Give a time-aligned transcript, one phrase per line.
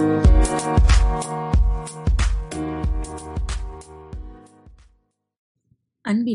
[0.00, 0.32] அன்பின்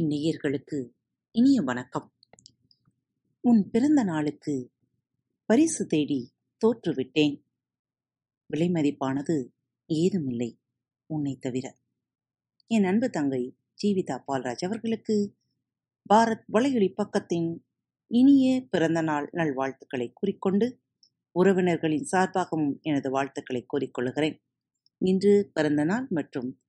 [0.08, 0.90] நேயர்களுக்கு
[1.32, 2.14] இனிய வணக்கம்.
[3.40, 4.72] உன் பிறந்த நாளுக்கு
[5.46, 6.32] பரிசு தேடி
[6.66, 7.42] தோற்றுவிட்டேன்.
[8.46, 9.50] விலை மதிப்பானது
[9.86, 10.60] ஏதுமில்லை
[11.06, 11.78] உன்னை தவிர.
[12.68, 15.36] என் அன்பு தங்கை ஜீவிதா பால்ராஜ் அவர்களுக்கு
[16.14, 17.58] பாரத் வலையொலி பக்கத்தின்
[18.08, 20.80] இனிய பிறந்த நாள் நல்வாழ்த்துக்களை கூறிக்கொண்டு
[21.36, 24.42] உறவினர்களின் சார்பாகவும் எனது வாழ்த்துக்களை கூறிக்கொள்கிறேன்.
[24.98, 26.60] இன்று பிறந்த நாள் மற்றும்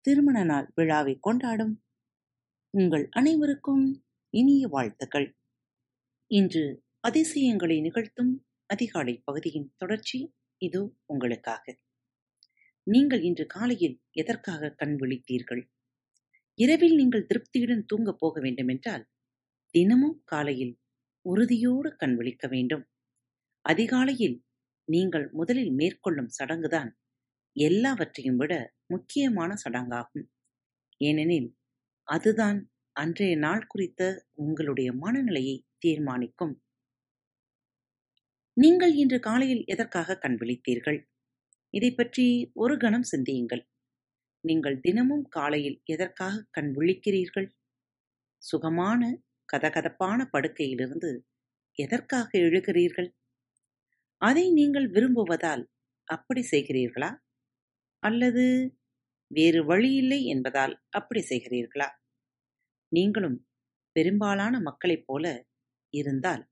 [0.00, 1.82] திருமண நாள் விழாவை கொண்டாடும்
[2.70, 5.36] உங்கள் அனைவருக்கும் இனிய வாழ்த்துக்கள்.
[6.26, 11.78] இன்று அதிசயங்களை நிகழ்த்தும் அதிகாலை பகுதியின் தொடர்ச்சி இது உங்களுக்காக.
[12.82, 15.62] நீங்கள் இன்று காலையில் எதற்காக கண் விழித்தீர்கள்?
[16.54, 19.08] இரவில் நீங்கள் திருப்தியுடன் தூங்கப் போக வேண்டுமென்றால்
[19.70, 20.78] தினமும் காலையில்
[21.22, 22.89] உறுதியோடு கண் விழிக்க வேண்டும்.
[23.64, 24.36] அதிகாலையில்
[24.88, 26.90] நீங்கள் முதலில் மேற்கொள்ளும் சடங்குதான்
[27.56, 28.52] எல்லாவற்றையும் விட
[28.86, 30.26] முக்கியமான சடங்காகும்.
[31.00, 31.48] ஏனெனில்
[32.08, 32.58] அதுதான்
[32.96, 34.02] அன்றைய நாள் குறித்த
[34.34, 36.54] உங்களுடைய மனநிலையை தீர்மானிக்கும்.
[38.56, 40.98] நீங்கள் இன்று காலையில் எதற்காக கண் விழித்தீர்கள்?
[41.74, 43.62] இதை பற்றி ஒரு கணம் சிந்தியுங்கள்.
[44.44, 47.48] நீங்கள் தினமும் காலையில் எதற்காக கண் விழிக்கிறீர்கள்?
[48.42, 49.00] சுகமான
[49.48, 51.10] கதகதப்பான படுக்கையிலிருந்து
[51.78, 53.10] எதற்காக எழுகிறீர்கள்?
[54.22, 55.62] அதை நீங்கள் விரும்புவதால்
[56.08, 57.10] அப்படி செய்கிறீர்களா?
[58.02, 58.44] அல்லது
[59.30, 61.88] வேறு வழியில்லை என்பதால் அப்படி செய்கிறீர்களா?
[62.92, 63.38] நீங்களும்
[63.96, 65.24] பெரும்பாலான மக்களைப் போல
[65.94, 66.42] இருந்தால்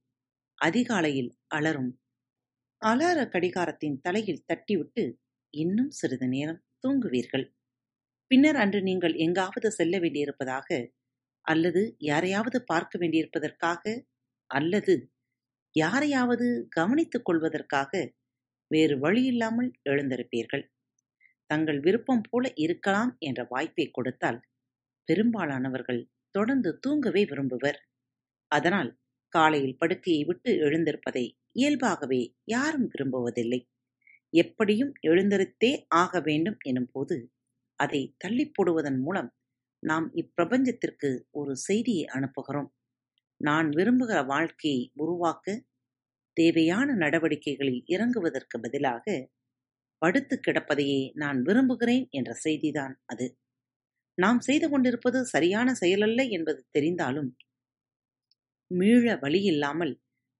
[0.58, 1.90] அதிகாலையில் அலரும்
[2.82, 5.04] அலார கடிகாரத்தின் தலையில் தட்டிவிட்டு
[5.54, 7.46] இன்னும் சிறிது நேரம் தூங்குவீர்கள்.
[8.30, 10.68] பின்னர் அன்று நீங்கள் எங்காவது செல்ல வேண்டியிருப்பதாக
[11.44, 13.82] அல்லது யாரையாவது பார்க்க வேண்டியிருப்பதற்காக
[14.50, 14.94] அல்லது
[15.76, 17.90] யாரையாவது கவனித்துக் கொள்வதற்காக
[18.70, 20.64] வேறு வழியில்லாமல் எழுந்திருப்பீர்கள்.
[21.50, 24.40] தங்கள் விருப்பம் போல இருக்கலாம் என்ற வாய்ப்பை கொடுத்தால்
[25.08, 27.78] பெரும்பாலானவர்கள் தொடர்ந்து தூங்கவே விரும்புவர்.
[28.50, 28.90] அதனால்
[29.32, 33.60] காலையில் படுக்கையை விட்டு எழுந்திருப்பதை இயல்பாகவே யாரும் விரும்புவதில்லை.
[34.32, 37.16] எப்படியும் எழுந்திருத்தே ஆக வேண்டும் எனும் போது
[37.80, 39.30] அதை தள்ளி போடுவதன் மூலம்
[39.82, 42.70] நாம் இப்பிரபஞ்சத்திற்கு ஒரு செய்தியை அனுப்புகிறோம்.
[43.40, 45.46] நான் விரும்புகிற வாழ்க்கையை உருவாக்க
[46.36, 49.04] தேவையான நடவடிக்கைகளில் இறங்குவதற்கு பதிலாக
[50.02, 53.26] படுத்து கிடப்பதையே நான் விரும்புகிறேன் என்ற செய்திதான் அது.
[54.18, 57.30] நாம் செய்து கொண்டிருப்பது சரியான செயலல்ல என்பது தெரிந்தாலும்
[58.70, 59.94] மீள வழியில்லாமல்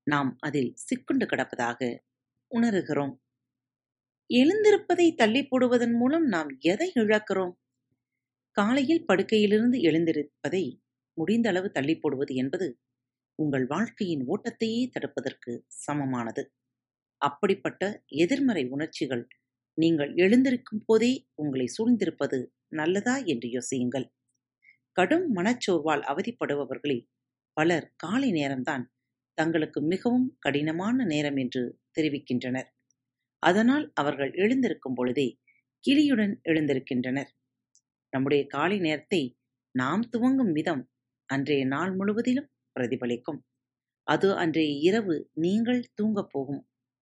[0.06, 1.81] நாம் அதில் சிக்குண்டு கிடப்பதாக
[2.50, 3.14] உணருகிறோம்.
[4.31, 7.54] எழுந்திருப்பதை தள்ளி போடுவதன் மூலம் நாம் எதை இழக்கிறோம்?
[8.56, 10.64] காலையில் படுக்கையிலிருந்து எழுந்திருப்பதை
[11.16, 12.66] முடிந்தளவு தள்ளி போடுவது என்பது
[13.38, 15.53] உங்கள் வாழ்க்கையின் ஓட்டத்தையே தடுப்பதற்கு
[15.84, 16.43] சமமானது.
[17.21, 17.82] அப்படிப்பட்ட
[18.16, 19.25] எதிர்மறை உணர்ச்சிகள்
[19.78, 22.38] நீங்கள் எழுந்திருக்கும் போதே உங்களை சூழ்ந்திருப்பது
[22.69, 24.06] நல்லதா என்று யோசியுங்கள்.
[24.97, 27.04] கடும் மனச்சோர்வால் அவதிப்படுபவர்களில்
[27.56, 28.84] பலர் காலை நேரம்தான்
[29.38, 31.62] தங்களுக்கு மிகவும் கடினமான நேரம் என்று
[31.99, 32.69] தெரிவிக்கின்றனர்.
[33.43, 35.28] அதனால் அவர்கள் எழுந்திருக்கும் பொழுதே
[35.84, 37.31] கிளியுடன் எழுந்திருக்கின்றனர்.
[38.12, 39.22] நம்முடைய காலை நேரத்தை
[39.75, 40.82] நாம் துவங்கும் விதம்
[41.28, 43.40] அன்றைய நாள் முழுவதிலும் பிரதிபலிக்கும்.
[44.06, 46.62] அது அன்றைய இரவு நீங்கள் தூங்கப் போகும்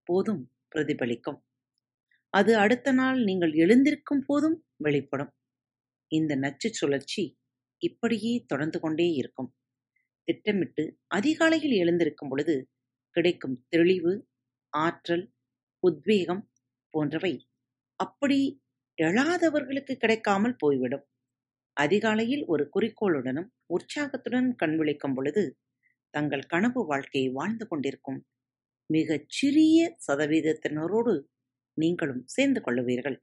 [0.09, 0.43] போதும்
[0.75, 1.39] பிரதிபலிக்கும்.
[2.33, 5.31] அது அடுத்த நாள் நீங்கள் எழுந்திருக்கும் போதும் வெளிப்படும்.
[6.11, 7.23] இந்த நச்சு சுழற்சி
[7.81, 9.49] இப்படியே தொடர்ந்து கொண்டே இருக்கும்.
[10.27, 12.55] திட்டமிட்டு அதிகாலையில் எழுந்திருக்கும் பொழுது
[13.15, 14.13] கிடைக்கும் தெளிவு
[14.73, 15.25] ஆற்றல்
[15.83, 16.43] உத்வேகம்
[16.93, 17.33] போன்றவை
[17.99, 18.39] அப்படி
[18.97, 21.05] எழாதவர்களுக்கு கிடைக்காமல் போய்விடும்.
[21.77, 25.43] அதிகாலையில் ஒரு குறிக்கோளுடனும் உற்சாகத்துடன் கண்விழிக்கும் பொழுது
[26.13, 28.19] தங்கள் கனவு வாழ்க்கையை வாழ்ந்து கொண்டிருக்கும்
[28.89, 31.13] மிகச் சிறிய சதவீதத்தினரோடு
[31.77, 33.17] நீங்களும் சேர்ந்து கொள்ளுவீர்கள்.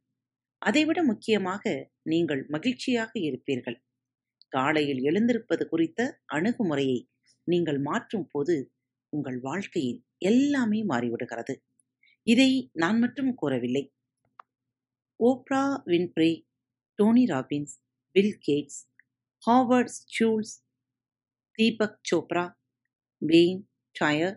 [0.58, 3.78] அதைவிட முக்கியமாக நீங்கள் மகிழ்ச்சியாக இருப்பீர்கள்.
[4.48, 6.98] காலையில் எழுந்திருப்பது குறித்த அணுகுமுறையை
[7.44, 8.54] நீங்கள் மாற்றும் போது
[9.12, 11.54] உங்கள் வாழ்க்கையில் எல்லாமே மாறிவிடுகிறது.
[12.26, 13.84] இதை நான் மட்டும் கூறவில்லை.
[15.20, 16.30] Oprah Winfrey
[16.98, 17.76] Tony Robbins
[18.14, 18.78] Bill Gates
[19.42, 20.54] Harvard stools
[21.58, 22.44] Deepak Chopra
[23.22, 23.60] Wayne
[23.94, 24.36] Dyer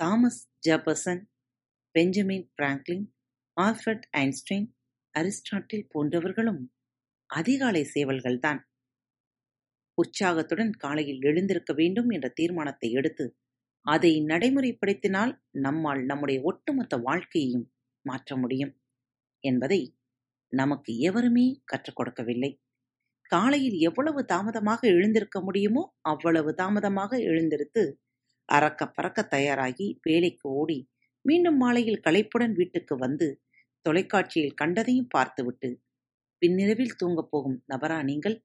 [0.00, 1.22] Thomas Jefferson
[1.94, 3.06] Benjamin Franklin
[3.56, 4.68] Albert Einstein
[5.14, 6.62] Aristotle போன்றவர்களும்
[7.30, 8.60] அதிகாலை சேவல்கள்தான்.
[9.98, 13.26] உற்சாகத்துடன் காலையில் எழுந்திருக்க வேண்டும் என்ற தீர்மானத்தை எடுத்து
[13.86, 17.68] அதை நடைமுறைப்படுத்தினால் நம்மால் நம்முடைய ஒட்டுமொத்த வாழ்க்கையையும்
[18.04, 18.72] மாற்ற முடியும்
[19.44, 19.82] என்பதை
[20.52, 22.52] நமக்கு எவருமே கற்றுக் கொடுக்கவில்லை.
[23.30, 27.82] காலையில் எவ்வளவு தாமதமாக எழுந்திருக்க முடியுமோ அவ்வளவு தாமதமாக எழுந்திருத்து
[28.48, 30.78] அறக்க பறக்க தயாராகி வேலைக்கு ஓடி
[31.24, 33.28] மீண்டும் மாலையில் களைப்புடன் வீட்டுக்கு வந்து
[33.86, 35.70] தொலைக்காட்சியில் கண்டதையும் பார்த்துவிட்டு
[36.42, 38.36] பின்னிரவில் தூங்கப் போகும் நபரா நீங்கள்?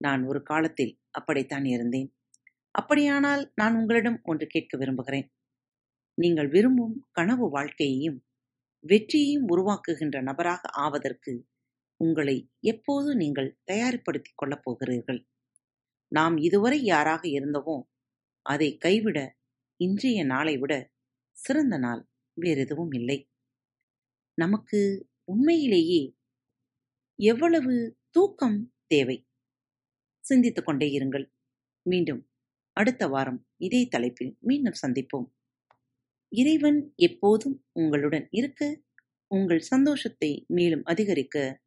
[0.00, 2.08] நான் ஒரு காலத்தில் அப்படித்தான் இருந்தேன்.
[2.74, 5.26] அப்படியானால் நான் உங்களிடம் ஒன்று கேட்க விரும்புகிறேன்.
[6.18, 8.18] நீங்கள் விரும்பும் கனவு வாழ்க்கையையும்
[8.84, 11.32] வெற்றியையும் உருவாக்குகின்ற நபராக ஆவதற்கு
[12.00, 15.20] உங்களை எப்போது நீங்கள் தயார்படுத்திக் கொள்ளப் போகிறீர்கள்.
[16.12, 17.76] நாம் இதுவரை யாராக இருந்தவோ
[18.46, 19.18] அதை கைவிட
[19.80, 20.74] இன்றைய நாளை விட
[21.38, 22.02] சிறந்த நாள்
[22.36, 23.18] வேறெதுவும் இல்லை.
[24.38, 26.02] நமக்கு உண்மையிலேயே
[27.18, 27.74] எவ்வளவு
[28.10, 29.18] தூக்கம் தேவை?
[30.24, 31.26] சிந்தித்துக் கொண்டே இருங்கள்.
[31.86, 32.22] மீண்டும்
[32.76, 35.28] அடுத்த வாரம் இதே தலைப்பில் மீண்டும் சந்திப்போம்.
[36.32, 38.62] இறைவன் எப்போதும் உங்களுடன் இருக்க
[39.30, 41.66] உங்கள் சந்தோஷத்தை மேலும் அதிகரிக்க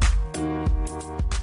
[1.01, 1.40] you